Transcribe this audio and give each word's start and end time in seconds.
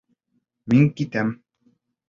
Мин 0.73 0.89
китәм. 1.03 1.31